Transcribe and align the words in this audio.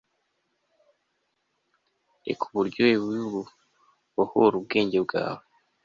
reka 2.25 2.43
uburyohe 2.49 2.95
bubi 3.03 3.21
bubohore 3.33 4.53
ubwenge 4.57 4.97
bwawe 5.05 5.43